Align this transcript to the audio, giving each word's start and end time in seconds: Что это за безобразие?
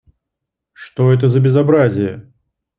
Что 0.73 1.11
это 1.13 1.27
за 1.27 1.39
безобразие? 1.39 2.33